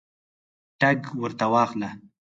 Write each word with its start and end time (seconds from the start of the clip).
ټګ 0.79 0.99
ورته 1.21 1.45
واخله. 1.53 1.89